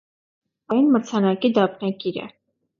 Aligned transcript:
Ազգային 0.69 0.87
մրցանակի 0.95 1.53
դափնեկիր 1.61 2.21
է։ 2.27 2.29